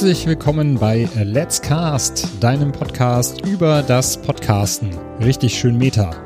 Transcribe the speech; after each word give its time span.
Herzlich 0.00 0.26
willkommen 0.26 0.78
bei 0.78 1.06
Let's 1.14 1.60
Cast, 1.60 2.26
deinem 2.40 2.72
Podcast 2.72 3.46
über 3.46 3.82
das 3.82 4.16
Podcasten. 4.16 4.88
Richtig 5.22 5.52
schön 5.52 5.76
Meta. 5.76 6.24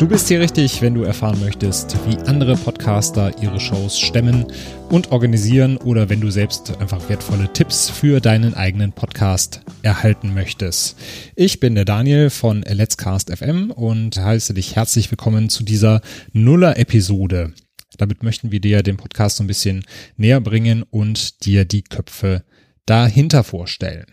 Du 0.00 0.08
bist 0.08 0.26
hier 0.26 0.40
richtig, 0.40 0.82
wenn 0.82 0.94
du 0.94 1.04
erfahren 1.04 1.38
möchtest, 1.38 1.96
wie 2.08 2.16
andere 2.26 2.56
Podcaster 2.56 3.30
ihre 3.40 3.60
Shows 3.60 4.00
stemmen 4.00 4.46
und 4.88 5.12
organisieren 5.12 5.76
oder 5.76 6.08
wenn 6.08 6.20
du 6.20 6.32
selbst 6.32 6.76
einfach 6.80 7.08
wertvolle 7.08 7.52
Tipps 7.52 7.88
für 7.88 8.18
deinen 8.18 8.54
eigenen 8.54 8.90
Podcast 8.90 9.60
erhalten 9.82 10.34
möchtest. 10.34 10.96
Ich 11.36 11.60
bin 11.60 11.76
der 11.76 11.84
Daniel 11.84 12.30
von 12.30 12.62
Let's 12.62 12.96
Cast 12.96 13.30
FM 13.30 13.70
und 13.70 14.16
heiße 14.16 14.54
dich 14.54 14.74
herzlich 14.74 15.08
willkommen 15.12 15.50
zu 15.50 15.62
dieser 15.62 16.00
Nuller-Episode. 16.32 17.52
Damit 17.96 18.24
möchten 18.24 18.50
wir 18.50 18.58
dir 18.58 18.82
den 18.82 18.96
Podcast 18.96 19.36
so 19.36 19.44
ein 19.44 19.46
bisschen 19.46 19.84
näher 20.16 20.40
bringen 20.40 20.82
und 20.82 21.44
dir 21.44 21.64
die 21.64 21.82
Köpfe 21.82 22.42
dahinter 22.86 23.44
vorstellen. 23.44 24.06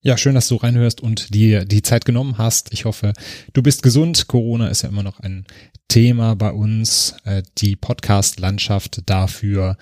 Ja, 0.00 0.16
schön, 0.16 0.36
dass 0.36 0.48
du 0.48 0.56
reinhörst 0.56 1.00
und 1.00 1.34
dir 1.34 1.64
die 1.64 1.82
Zeit 1.82 2.04
genommen 2.04 2.38
hast. 2.38 2.72
Ich 2.72 2.84
hoffe, 2.84 3.12
du 3.52 3.62
bist 3.62 3.82
gesund. 3.82 4.28
Corona 4.28 4.68
ist 4.68 4.82
ja 4.82 4.88
immer 4.88 5.02
noch 5.02 5.20
ein 5.20 5.44
Thema 5.88 6.36
bei 6.36 6.52
uns. 6.52 7.16
Äh, 7.24 7.42
die 7.58 7.74
Podcast-Landschaft 7.74 9.02
dafür 9.06 9.76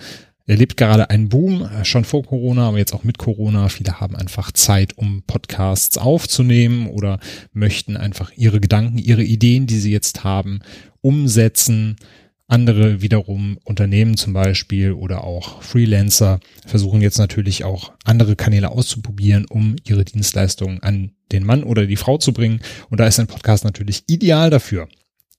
erlebt 0.47 0.77
gerade 0.77 1.11
einen 1.11 1.29
Boom, 1.29 1.63
äh, 1.63 1.85
schon 1.85 2.05
vor 2.05 2.25
Corona, 2.25 2.69
aber 2.69 2.79
jetzt 2.79 2.95
auch 2.95 3.05
mit 3.05 3.19
Corona. 3.19 3.69
Viele 3.69 4.01
haben 4.01 4.17
einfach 4.17 4.53
Zeit, 4.53 4.97
um 4.97 5.23
Podcasts 5.27 5.99
aufzunehmen 5.99 6.87
oder 6.87 7.19
möchten 7.53 7.97
einfach 7.97 8.33
ihre 8.37 8.61
Gedanken, 8.61 8.99
ihre 8.99 9.23
Ideen, 9.25 9.67
die 9.67 9.79
sie 9.79 9.93
jetzt 9.93 10.25
haben, 10.25 10.61
umsetzen. 11.03 11.97
Andere 12.49 13.03
wiederum 13.03 13.59
Unternehmen 13.65 14.17
zum 14.17 14.33
Beispiel 14.33 14.93
oder 14.93 15.25
auch 15.25 15.63
Freelancer 15.63 16.39
versuchen 16.65 17.03
jetzt 17.03 17.19
natürlich 17.19 17.65
auch 17.65 17.93
andere 18.05 18.37
Kanäle 18.37 18.71
auszuprobieren, 18.71 19.47
um 19.47 19.75
ihre 19.85 20.05
Dienstleistungen 20.05 20.81
an 20.81 21.13
den 21.33 21.45
Mann 21.45 21.65
oder 21.65 21.87
die 21.87 21.97
Frau 21.97 22.19
zu 22.19 22.33
bringen. 22.33 22.61
Und 22.89 23.01
da 23.01 23.07
ist 23.07 23.19
ein 23.19 23.27
Podcast 23.27 23.65
natürlich 23.65 24.05
ideal 24.07 24.51
dafür. 24.51 24.89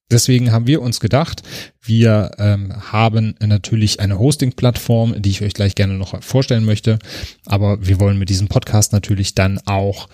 Deswegen 0.10 0.52
haben 0.52 0.68
wir 0.68 0.82
uns 0.82 1.00
gedacht, 1.00 1.44
wir 1.82 2.32
ähm, 2.38 2.74
haben 2.92 3.36
natürlich 3.42 4.00
eine 4.00 4.20
Hosting-Plattform, 4.20 5.22
die 5.22 5.30
ich 5.30 5.42
euch 5.42 5.54
gleich 5.54 5.76
gerne 5.76 5.94
noch 5.96 6.22
vorstellen 6.24 6.66
möchte. 6.66 7.00
Aber 7.46 7.86
wir 7.86 8.00
wollen 8.00 8.18
mit 8.18 8.30
diesem 8.30 8.48
Podcast 8.48 8.94
natürlich 8.94 9.36
dann 9.36 9.60
auch 9.66 10.08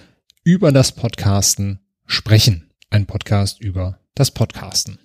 über 0.43 0.71
das 0.71 0.91
Podcasten 0.91 1.79
sprechen. 2.05 2.69
Ein 2.89 3.05
Podcast 3.05 3.61
über 3.61 3.99
das 4.15 4.31
Podcasten. 4.31 4.99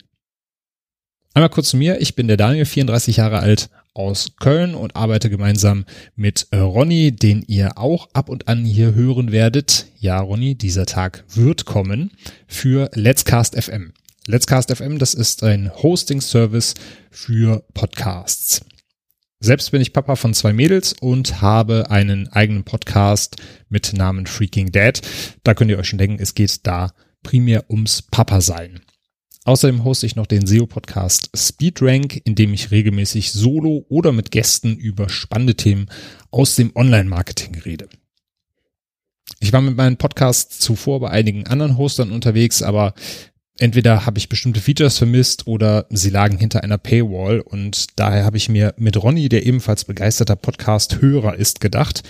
Einmal 1.34 1.50
kurz 1.50 1.70
zu 1.70 1.76
mir. 1.76 2.00
Ich 2.00 2.14
bin 2.14 2.26
der 2.26 2.36
Daniel, 2.36 2.64
34 2.64 3.16
Jahre 3.18 3.38
alt 3.40 3.70
aus 3.94 4.28
Köln 4.38 4.74
und 4.74 4.96
arbeite 4.96 5.28
gemeinsam 5.28 5.84
mit 6.14 6.46
äh, 6.50 6.58
Ronny, 6.58 7.12
den 7.12 7.42
ihr 7.46 7.78
auch 7.78 8.08
ab 8.12 8.28
und 8.28 8.48
an 8.48 8.64
hier 8.64 8.94
hören 8.94 9.32
werdet. 9.32 9.86
Ja, 9.98 10.20
Ronny, 10.20 10.54
dieser 10.54 10.86
Tag 10.86 11.24
wird 11.34 11.64
kommen 11.64 12.12
für 12.46 12.90
Let's 12.94 13.24
Cast 13.24 13.60
FM. 13.60 13.92
Let's 14.26 14.46
Cast 14.46 14.74
FM, 14.74 14.98
das 14.98 15.14
ist 15.14 15.42
ein 15.42 15.72
Hosting-Service 15.82 16.74
für 17.10 17.64
Podcasts. 17.74 18.60
Selbst 19.40 19.70
bin 19.70 19.80
ich 19.80 19.92
Papa 19.92 20.16
von 20.16 20.34
zwei 20.34 20.52
Mädels 20.52 20.94
und 21.00 21.40
habe 21.40 21.90
einen 21.90 22.28
eigenen 22.28 22.64
Podcast 22.64 23.36
mit 23.68 23.92
Namen 23.92 24.26
Freaking 24.26 24.72
Dad. 24.72 25.00
Da 25.44 25.54
könnt 25.54 25.70
ihr 25.70 25.78
euch 25.78 25.88
schon 25.88 25.98
denken, 25.98 26.20
es 26.20 26.34
geht 26.34 26.66
da 26.66 26.92
primär 27.22 27.70
ums 27.70 28.02
Papa 28.02 28.40
sein. 28.40 28.80
Außerdem 29.48 29.82
hoste 29.82 30.04
ich 30.04 30.14
noch 30.14 30.26
den 30.26 30.46
SEO-Podcast 30.46 31.30
SpeedRank, 31.34 32.20
in 32.24 32.34
dem 32.34 32.52
ich 32.52 32.70
regelmäßig 32.70 33.32
solo 33.32 33.86
oder 33.88 34.12
mit 34.12 34.30
Gästen 34.30 34.76
über 34.76 35.08
spannende 35.08 35.54
Themen 35.54 35.88
aus 36.30 36.54
dem 36.54 36.70
Online-Marketing 36.74 37.54
rede. 37.60 37.88
Ich 39.40 39.54
war 39.54 39.62
mit 39.62 39.74
meinem 39.74 39.96
Podcast 39.96 40.60
zuvor 40.60 41.00
bei 41.00 41.08
einigen 41.08 41.46
anderen 41.46 41.78
Hostern 41.78 42.12
unterwegs, 42.12 42.60
aber 42.60 42.92
entweder 43.58 44.04
habe 44.04 44.18
ich 44.18 44.28
bestimmte 44.28 44.60
Features 44.60 44.98
vermisst 44.98 45.46
oder 45.46 45.86
sie 45.88 46.10
lagen 46.10 46.36
hinter 46.36 46.62
einer 46.62 46.76
Paywall 46.76 47.40
und 47.40 47.86
daher 47.96 48.26
habe 48.26 48.36
ich 48.36 48.50
mir 48.50 48.74
mit 48.76 49.02
Ronny, 49.02 49.30
der 49.30 49.46
ebenfalls 49.46 49.86
begeisterter 49.86 50.36
Podcast-Hörer 50.36 51.36
ist, 51.36 51.62
gedacht, 51.62 52.02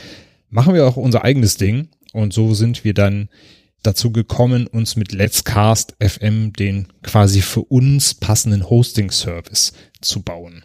machen 0.50 0.74
wir 0.74 0.88
auch 0.88 0.96
unser 0.96 1.22
eigenes 1.22 1.56
Ding 1.56 1.90
und 2.12 2.32
so 2.32 2.52
sind 2.54 2.82
wir 2.82 2.94
dann 2.94 3.28
dazu 3.82 4.12
gekommen, 4.12 4.66
uns 4.66 4.96
mit 4.96 5.12
Let's 5.12 5.44
Cast 5.44 5.96
FM 6.00 6.52
den 6.52 6.88
quasi 7.02 7.42
für 7.42 7.62
uns 7.62 8.14
passenden 8.14 8.68
Hosting-Service 8.68 9.72
zu 10.00 10.22
bauen. 10.22 10.64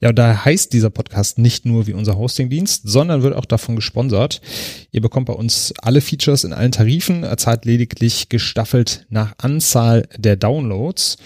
Ja, 0.00 0.12
daher 0.12 0.44
heißt 0.44 0.72
dieser 0.74 0.90
Podcast 0.90 1.38
nicht 1.38 1.64
nur 1.64 1.86
wie 1.86 1.94
unser 1.94 2.18
Hostingdienst, 2.18 2.82
sondern 2.84 3.22
wird 3.22 3.34
auch 3.34 3.46
davon 3.46 3.74
gesponsert. 3.74 4.42
Ihr 4.90 5.00
bekommt 5.00 5.26
bei 5.26 5.32
uns 5.32 5.72
alle 5.80 6.02
Features 6.02 6.44
in 6.44 6.52
allen 6.52 6.72
Tarifen, 6.72 7.24
zahlt 7.38 7.64
lediglich 7.64 8.28
gestaffelt 8.28 9.06
nach 9.08 9.32
Anzahl 9.38 10.06
der 10.18 10.36
Downloads. 10.36 11.16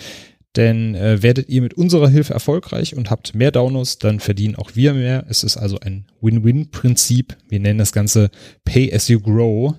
Denn 0.54 0.94
äh, 0.94 1.22
werdet 1.22 1.48
ihr 1.48 1.60
mit 1.60 1.74
unserer 1.74 2.08
Hilfe 2.08 2.34
erfolgreich 2.34 2.96
und 2.96 3.10
habt 3.10 3.34
mehr 3.34 3.50
Downloads, 3.50 3.98
dann 3.98 4.18
verdienen 4.18 4.56
auch 4.56 4.70
wir 4.74 4.94
mehr. 4.94 5.26
Es 5.28 5.44
ist 5.44 5.56
also 5.56 5.78
ein 5.80 6.06
Win-Win-Prinzip. 6.20 7.36
Wir 7.48 7.60
nennen 7.60 7.78
das 7.78 7.92
Ganze 7.92 8.30
Pay 8.64 8.92
as 8.92 9.08
you 9.08 9.20
grow. 9.20 9.74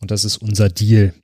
Und 0.00 0.10
das 0.10 0.24
ist 0.24 0.36
unser 0.38 0.68
Deal. 0.68 1.14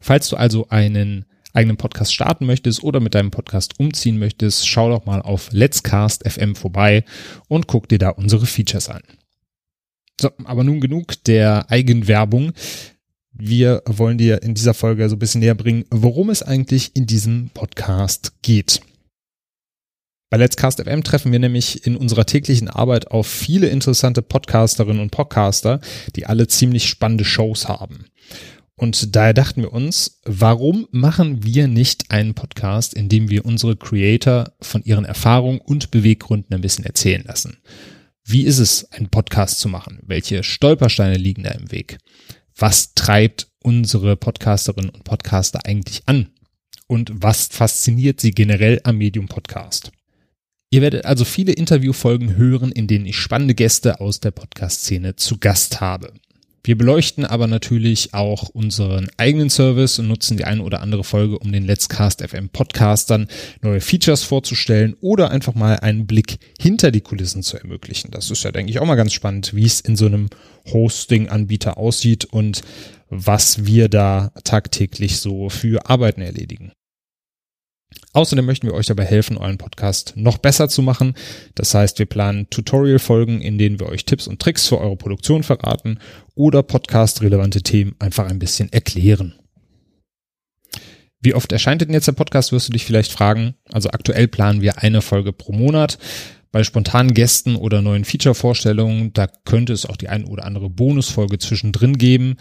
Falls 0.00 0.28
du 0.28 0.36
also 0.36 0.68
einen 0.68 1.26
eigenen 1.52 1.76
Podcast 1.76 2.14
starten 2.14 2.46
möchtest 2.46 2.82
oder 2.82 3.00
mit 3.00 3.14
deinem 3.14 3.30
Podcast 3.30 3.78
umziehen 3.78 4.18
möchtest, 4.18 4.68
schau 4.68 4.88
doch 4.88 5.04
mal 5.04 5.20
auf 5.20 5.50
Let's 5.52 5.82
Cast 5.82 6.28
FM 6.28 6.54
vorbei 6.54 7.04
und 7.48 7.66
guck 7.66 7.88
dir 7.88 7.98
da 7.98 8.10
unsere 8.10 8.46
Features 8.46 8.88
an. 8.88 9.02
So, 10.20 10.30
aber 10.44 10.64
nun 10.64 10.80
genug 10.80 11.22
der 11.24 11.70
Eigenwerbung. 11.70 12.52
Wir 13.32 13.82
wollen 13.86 14.18
dir 14.18 14.42
in 14.42 14.54
dieser 14.54 14.74
Folge 14.74 15.08
so 15.08 15.16
ein 15.16 15.18
bisschen 15.18 15.40
näher 15.40 15.54
bringen, 15.54 15.84
worum 15.90 16.30
es 16.30 16.42
eigentlich 16.42 16.94
in 16.94 17.06
diesem 17.06 17.50
Podcast 17.54 18.32
geht. 18.42 18.80
Bei 20.30 20.36
Let's 20.36 20.56
Cast 20.56 20.80
FM 20.80 21.02
treffen 21.02 21.32
wir 21.32 21.40
nämlich 21.40 21.84
in 21.88 21.96
unserer 21.96 22.24
täglichen 22.24 22.68
Arbeit 22.68 23.08
auf 23.10 23.26
viele 23.26 23.66
interessante 23.66 24.22
Podcasterinnen 24.22 25.02
und 25.02 25.10
Podcaster, 25.10 25.80
die 26.14 26.26
alle 26.26 26.46
ziemlich 26.46 26.88
spannende 26.88 27.24
Shows 27.24 27.66
haben. 27.66 28.04
Und 28.76 29.16
daher 29.16 29.34
dachten 29.34 29.62
wir 29.62 29.72
uns, 29.72 30.20
warum 30.24 30.86
machen 30.92 31.42
wir 31.42 31.66
nicht 31.66 32.12
einen 32.12 32.34
Podcast, 32.34 32.94
in 32.94 33.08
dem 33.08 33.28
wir 33.28 33.44
unsere 33.44 33.76
Creator 33.76 34.52
von 34.60 34.84
ihren 34.84 35.04
Erfahrungen 35.04 35.58
und 35.58 35.90
Beweggründen 35.90 36.54
ein 36.54 36.60
bisschen 36.60 36.86
erzählen 36.86 37.24
lassen? 37.24 37.58
Wie 38.24 38.44
ist 38.44 38.60
es, 38.60 38.84
einen 38.92 39.10
Podcast 39.10 39.58
zu 39.58 39.68
machen? 39.68 39.98
Welche 40.06 40.44
Stolpersteine 40.44 41.16
liegen 41.16 41.42
da 41.42 41.50
im 41.50 41.72
Weg? 41.72 41.98
Was 42.56 42.94
treibt 42.94 43.48
unsere 43.64 44.14
Podcasterinnen 44.14 44.90
und 44.90 45.02
Podcaster 45.02 45.66
eigentlich 45.66 46.02
an? 46.06 46.28
Und 46.86 47.10
was 47.14 47.48
fasziniert 47.48 48.20
sie 48.20 48.30
generell 48.30 48.80
am 48.84 48.96
Medium 48.96 49.26
Podcast? 49.26 49.90
Ihr 50.72 50.82
werdet 50.82 51.04
also 51.04 51.24
viele 51.24 51.50
Interviewfolgen 51.50 52.36
hören, 52.36 52.70
in 52.70 52.86
denen 52.86 53.04
ich 53.04 53.16
spannende 53.16 53.56
Gäste 53.56 53.98
aus 54.00 54.20
der 54.20 54.30
Podcast-Szene 54.30 55.16
zu 55.16 55.38
Gast 55.38 55.80
habe. 55.80 56.12
Wir 56.62 56.78
beleuchten 56.78 57.24
aber 57.24 57.48
natürlich 57.48 58.14
auch 58.14 58.50
unseren 58.50 59.08
eigenen 59.16 59.50
Service 59.50 59.98
und 59.98 60.06
nutzen 60.06 60.36
die 60.36 60.44
eine 60.44 60.62
oder 60.62 60.80
andere 60.80 61.02
Folge, 61.02 61.40
um 61.40 61.50
den 61.50 61.64
Let's 61.64 61.88
Cast 61.88 62.22
FM 62.22 62.50
Podcastern 62.50 63.26
neue 63.62 63.80
Features 63.80 64.22
vorzustellen 64.22 64.94
oder 65.00 65.32
einfach 65.32 65.54
mal 65.56 65.80
einen 65.80 66.06
Blick 66.06 66.38
hinter 66.60 66.92
die 66.92 67.00
Kulissen 67.00 67.42
zu 67.42 67.56
ermöglichen. 67.56 68.12
Das 68.12 68.30
ist 68.30 68.44
ja, 68.44 68.52
denke 68.52 68.70
ich, 68.70 68.78
auch 68.78 68.86
mal 68.86 68.94
ganz 68.94 69.12
spannend, 69.12 69.52
wie 69.56 69.64
es 69.64 69.80
in 69.80 69.96
so 69.96 70.06
einem 70.06 70.28
Hosting-Anbieter 70.72 71.78
aussieht 71.78 72.26
und 72.26 72.60
was 73.08 73.66
wir 73.66 73.88
da 73.88 74.30
tagtäglich 74.44 75.18
so 75.18 75.48
für 75.48 75.90
Arbeiten 75.90 76.20
erledigen. 76.20 76.70
Außerdem 78.12 78.44
möchten 78.44 78.66
wir 78.66 78.74
euch 78.74 78.86
dabei 78.86 79.04
helfen, 79.04 79.38
euren 79.38 79.58
Podcast 79.58 80.14
noch 80.16 80.38
besser 80.38 80.68
zu 80.68 80.82
machen. 80.82 81.14
Das 81.54 81.74
heißt, 81.74 81.98
wir 81.98 82.06
planen 82.06 82.50
Tutorial-Folgen, 82.50 83.40
in 83.40 83.56
denen 83.56 83.78
wir 83.78 83.88
euch 83.88 84.04
Tipps 84.04 84.26
und 84.26 84.40
Tricks 84.40 84.66
für 84.66 84.78
eure 84.78 84.96
Produktion 84.96 85.44
verraten 85.44 85.98
oder 86.34 86.62
podcast-relevante 86.62 87.62
Themen 87.62 87.94
einfach 88.00 88.28
ein 88.28 88.40
bisschen 88.40 88.72
erklären. 88.72 89.34
Wie 91.20 91.34
oft 91.34 91.52
erscheint 91.52 91.82
denn 91.82 91.92
jetzt 91.92 92.08
der 92.08 92.12
Podcast, 92.12 92.50
wirst 92.50 92.68
du 92.68 92.72
dich 92.72 92.84
vielleicht 92.84 93.12
fragen. 93.12 93.54
Also 93.70 93.90
aktuell 93.90 94.26
planen 94.26 94.62
wir 94.62 94.78
eine 94.78 95.02
Folge 95.02 95.32
pro 95.32 95.52
Monat. 95.52 95.98
Bei 96.50 96.64
spontanen 96.64 97.14
Gästen 97.14 97.54
oder 97.54 97.80
neuen 97.80 98.04
Feature-Vorstellungen, 98.04 99.12
da 99.12 99.28
könnte 99.44 99.72
es 99.72 99.86
auch 99.86 99.96
die 99.96 100.08
ein 100.08 100.24
oder 100.24 100.44
andere 100.44 100.68
Bonusfolge 100.68 101.38
zwischendrin 101.38 101.96
geben. 101.96 102.38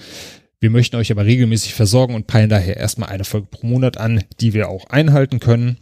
Wir 0.60 0.70
möchten 0.70 0.98
euch 0.98 1.12
aber 1.12 1.26
regelmäßig 1.26 1.74
versorgen 1.74 2.16
und 2.16 2.28
peilen 2.28 2.50
daher 2.50 2.78
erstmal 2.78 3.10
eine 3.10 3.24
Folge 3.24 3.48
pro 3.48 3.66
Monat 3.66 3.98
an, 3.98 4.24
die 4.42 4.54
wir 4.54 4.70
auch 4.70 4.86
einhalten 4.90 5.40
können. 5.40 5.78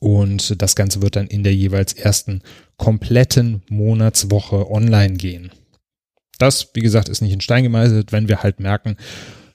Und 0.00 0.60
das 0.62 0.74
Ganze 0.74 1.02
wird 1.02 1.16
dann 1.16 1.26
in 1.26 1.44
der 1.44 1.54
jeweils 1.54 1.92
ersten 1.92 2.42
kompletten 2.76 3.62
Monatswoche 3.68 4.70
online 4.70 5.14
gehen. 5.14 5.50
Das, 6.38 6.70
wie 6.74 6.80
gesagt, 6.80 7.08
ist 7.08 7.20
nicht 7.20 7.32
in 7.32 7.40
Stein 7.40 7.64
gemeißelt, 7.64 8.12
wenn 8.12 8.28
wir 8.28 8.42
halt 8.42 8.60
merken, 8.60 8.96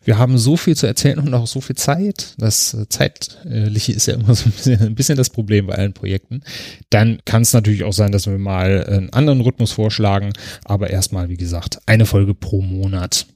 wir 0.06 0.18
haben 0.18 0.38
so 0.38 0.58
viel 0.58 0.76
zu 0.76 0.86
erzählen 0.86 1.18
und 1.20 1.34
auch 1.34 1.48
so 1.48 1.62
viel 1.62 1.78
Zeit. 1.78 2.36
Das 2.38 2.76
Zeitliche 2.90 3.94
ist 3.94 4.06
ja 4.06 4.16
immer 4.16 4.36
so 4.36 4.46
ein 4.46 4.52
bisschen, 4.52 4.82
ein 4.82 4.96
bisschen 4.96 5.16
das 5.16 5.30
Problem 5.30 5.68
bei 5.68 5.76
allen 5.76 5.94
Projekten. 5.94 6.44
Dann 6.90 7.20
kann 7.24 7.44
es 7.44 7.54
natürlich 7.54 7.86
auch 7.86 7.94
sein, 7.94 8.12
dass 8.12 8.28
wir 8.28 8.38
mal 8.38 8.84
einen 8.84 9.14
anderen 9.14 9.40
Rhythmus 9.40 9.72
vorschlagen. 9.72 10.34
Aber 10.66 10.90
erstmal, 10.90 11.30
wie 11.30 11.38
gesagt, 11.38 11.80
eine 11.86 12.06
Folge 12.06 12.34
pro 12.34 12.62
Monat. 12.62 13.28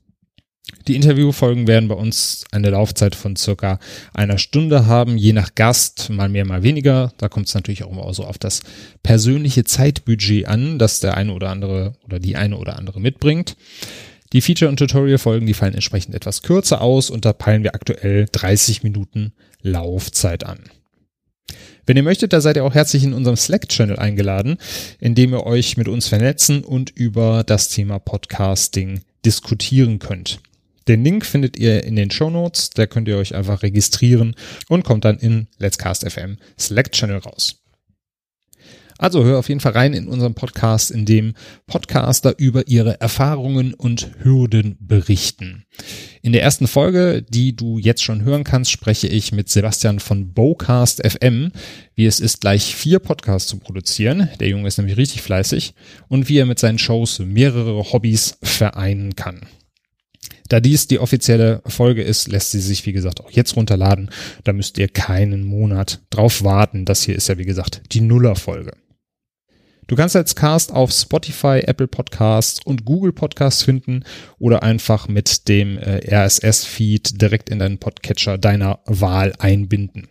Die 0.87 0.95
Interviewfolgen 0.95 1.67
werden 1.67 1.89
bei 1.89 1.95
uns 1.95 2.45
eine 2.51 2.69
Laufzeit 2.69 3.15
von 3.15 3.35
circa 3.35 3.79
einer 4.13 4.37
Stunde 4.37 4.85
haben, 4.85 5.17
je 5.17 5.33
nach 5.33 5.55
Gast, 5.55 6.09
mal 6.09 6.29
mehr, 6.29 6.45
mal 6.45 6.63
weniger. 6.63 7.11
Da 7.17 7.29
kommt 7.29 7.47
es 7.47 7.55
natürlich 7.55 7.83
auch 7.83 7.91
immer 7.91 8.13
so 8.13 8.23
auf 8.23 8.37
das 8.37 8.61
persönliche 9.03 9.63
Zeitbudget 9.63 10.47
an, 10.47 10.79
das 10.79 10.99
der 10.99 11.17
eine 11.17 11.33
oder 11.33 11.49
andere 11.49 11.93
oder 12.05 12.19
die 12.19 12.35
eine 12.35 12.57
oder 12.57 12.77
andere 12.77 13.01
mitbringt. 13.01 13.57
Die 14.33 14.41
Feature- 14.41 14.69
und 14.69 14.77
Tutorial-Folgen, 14.77 15.47
die 15.47 15.53
fallen 15.53 15.73
entsprechend 15.73 16.13
etwas 16.13 16.41
kürzer 16.41 16.81
aus 16.81 17.09
und 17.09 17.25
da 17.25 17.33
peilen 17.33 17.63
wir 17.63 17.75
aktuell 17.75 18.25
30 18.31 18.83
Minuten 18.83 19.33
Laufzeit 19.61 20.45
an. 20.45 20.59
Wenn 21.85 21.95
ihr 21.95 22.03
möchtet, 22.03 22.33
da 22.33 22.41
seid 22.41 22.57
ihr 22.57 22.65
auch 22.65 22.73
herzlich 22.73 23.05
in 23.05 23.13
unserem 23.13 23.37
Slack-Channel 23.37 23.97
eingeladen, 23.97 24.57
in 24.99 25.15
dem 25.15 25.33
ihr 25.33 25.45
euch 25.45 25.77
mit 25.77 25.87
uns 25.87 26.07
vernetzen 26.07 26.63
und 26.63 26.89
über 26.89 27.45
das 27.45 27.69
Thema 27.69 27.99
Podcasting 27.99 29.01
diskutieren 29.25 29.99
könnt. 29.99 30.41
Den 30.87 31.03
Link 31.03 31.25
findet 31.25 31.57
ihr 31.57 31.83
in 31.83 31.95
den 31.95 32.11
Show 32.11 32.29
Notes, 32.29 32.69
da 32.69 32.85
könnt 32.85 33.07
ihr 33.07 33.17
euch 33.17 33.35
einfach 33.35 33.61
registrieren 33.63 34.35
und 34.69 34.83
kommt 34.83 35.05
dann 35.05 35.17
in 35.17 35.47
Let's 35.57 35.77
Cast 35.77 36.09
FM 36.09 36.37
Slack 36.57 36.91
Channel 36.91 37.17
raus. 37.17 37.63
Also 38.99 39.23
hör 39.23 39.37
auf 39.37 39.49
jeden 39.49 39.61
Fall 39.61 39.73
rein 39.73 39.93
in 39.93 40.07
unseren 40.07 40.33
Podcast, 40.33 40.89
in 40.89 41.05
dem 41.05 41.35
Podcaster 41.67 42.33
über 42.39 42.67
ihre 42.67 42.99
Erfahrungen 42.99 43.73
und 43.75 44.09
Hürden 44.23 44.75
berichten. 44.79 45.65
In 46.23 46.31
der 46.31 46.41
ersten 46.41 46.67
Folge, 46.67 47.21
die 47.21 47.55
du 47.55 47.77
jetzt 47.77 48.03
schon 48.03 48.23
hören 48.23 48.43
kannst, 48.43 48.71
spreche 48.71 49.07
ich 49.07 49.31
mit 49.31 49.49
Sebastian 49.49 49.99
von 49.99 50.33
Bowcast 50.33 51.05
FM, 51.07 51.51
wie 51.93 52.07
es 52.07 52.19
ist, 52.19 52.41
gleich 52.41 52.75
vier 52.75 52.97
Podcasts 52.97 53.49
zu 53.49 53.59
produzieren. 53.59 54.29
Der 54.39 54.49
Junge 54.49 54.67
ist 54.67 54.77
nämlich 54.77 54.97
richtig 54.97 55.21
fleißig 55.21 55.75
und 56.07 56.27
wie 56.27 56.39
er 56.39 56.45
mit 56.45 56.57
seinen 56.57 56.79
Shows 56.79 57.19
mehrere 57.19 57.91
Hobbys 57.91 58.37
vereinen 58.41 59.15
kann. 59.15 59.41
Da 60.49 60.59
dies 60.59 60.87
die 60.87 60.99
offizielle 60.99 61.61
Folge 61.65 62.03
ist, 62.03 62.27
lässt 62.27 62.51
sie 62.51 62.61
sich, 62.61 62.85
wie 62.85 62.93
gesagt, 62.93 63.21
auch 63.21 63.31
jetzt 63.31 63.55
runterladen. 63.55 64.09
Da 64.43 64.53
müsst 64.53 64.77
ihr 64.77 64.87
keinen 64.87 65.43
Monat 65.43 66.01
drauf 66.09 66.43
warten. 66.43 66.85
Das 66.85 67.03
hier 67.03 67.15
ist 67.15 67.27
ja, 67.27 67.37
wie 67.37 67.45
gesagt, 67.45 67.81
die 67.91 68.01
Nuller-Folge. 68.01 68.71
Du 69.87 69.95
kannst 69.95 70.17
als 70.17 70.35
Cast 70.35 70.73
auf 70.73 70.91
Spotify, 70.91 71.61
Apple 71.65 71.87
Podcasts 71.87 72.59
und 72.65 72.83
Google 72.83 73.13
Podcasts 73.13 73.63
finden 73.63 74.03
oder 74.37 74.61
einfach 74.61 75.07
mit 75.07 75.47
dem 75.47 75.77
äh, 75.77 76.01
RSS-Feed 76.13 77.21
direkt 77.21 77.49
in 77.49 77.59
deinen 77.59 77.77
Podcatcher 77.77 78.37
deiner 78.37 78.79
Wahl 78.85 79.33
einbinden. 79.39 80.09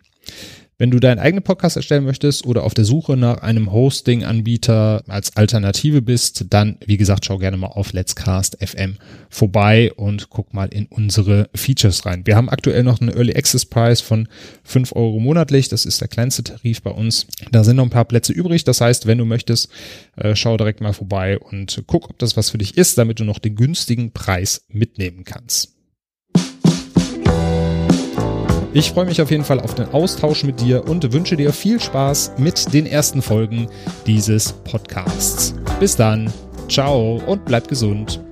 Wenn 0.79 0.91
du 0.91 1.01
deinen 1.01 1.21
eigenen 1.21 1.43
Podcast 1.43 1.77
erstellen 1.77 2.05
möchtest 2.05 2.45
oder 2.45 2.63
auf 2.65 2.75
der 2.75 2.85
Suche 2.85 3.17
nach 3.17 3.39
einem 3.39 3.73
Hosting-Anbieter 3.73 5.03
als 5.09 5.35
Alternative 5.35 6.03
bist, 6.03 6.45
dann, 6.51 6.77
wie 6.85 6.99
gesagt, 6.99 7.25
schau 7.25 7.39
gerne 7.39 7.57
mal 7.57 7.69
auf 7.69 7.95
Let's 7.95 8.15
Cast 8.15 8.59
FM 8.63 8.99
vorbei 9.31 9.91
und 9.97 10.29
guck 10.29 10.53
mal 10.53 10.69
in 10.69 10.85
unsere 10.85 11.49
Features 11.55 12.05
rein. 12.05 12.27
Wir 12.27 12.37
haben 12.37 12.51
aktuell 12.51 12.83
noch 12.83 13.01
einen 13.01 13.09
Early 13.09 13.35
Access 13.35 13.65
Preis 13.65 14.03
von 14.03 14.29
fünf 14.65 14.93
Euro 14.95 15.19
monatlich. 15.19 15.71
Das 15.71 15.87
ist 15.87 16.03
der 16.03 16.09
kleinste 16.09 16.45
Tarif 16.45 16.83
bei 16.83 16.91
uns. 16.91 17.27
Da 17.51 17.65
sind 17.65 17.77
noch 17.77 17.85
ein 17.85 17.91
paar 17.91 18.05
Plätze 18.05 18.35
übrig. 18.35 18.65
Das 18.65 18.83
heißt, 18.83 19.07
wenn 19.07 19.17
du 19.17 19.25
möchtest, 19.25 19.71
äh, 20.17 20.37
schau 20.37 20.59
direkt 20.59 20.83
mal 20.83 20.93
vorbei 20.93 21.39
und 21.39 21.85
guck, 21.87 22.11
ob 22.11 22.19
das 22.19 22.37
was 22.37 22.51
für 22.51 22.59
dich 22.59 22.77
ist, 22.77 22.99
damit 22.99 23.19
du 23.19 23.25
noch 23.25 23.39
den 23.39 23.57
günstigen 23.57 24.13
Preis 24.13 24.67
mitnehmen 24.69 25.25
kannst. 25.25 25.76
Ich 28.79 28.91
freue 28.91 29.07
mich 29.07 29.23
auf 29.23 29.31
jeden 29.31 29.43
Fall 29.43 29.59
auf 29.61 29.75
den 29.75 29.89
Austausch 29.95 30.45
mit 30.45 30.61
dir 30.61 30.87
und 30.87 31.11
wünsche 31.11 31.35
dir 31.35 31.51
viel 31.55 31.81
Spaß 31.81 32.33
mit 32.37 32.75
den 32.75 32.85
ersten 32.85 33.23
Folgen 33.23 33.69
dieses 34.07 34.53
Podcasts. 34.53 35.55
Bis 35.81 35.97
dann, 35.97 36.31
ciao 36.69 37.17
und 37.25 37.47
bleib 37.47 37.69
gesund. 37.69 38.23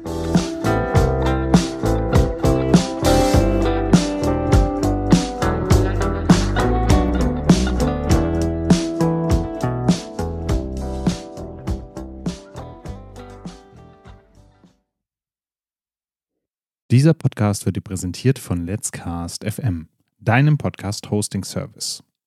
Dieser 16.90 17.14
Podcast 17.14 17.64
wird 17.64 17.76
dir 17.76 17.80
präsentiert 17.80 18.38
von 18.38 18.66
Let's 18.66 18.92
Cast 18.92 19.42
FM 19.50 19.88
deinem 20.24 20.58
Podcast-Hosting-Service. 20.58 22.02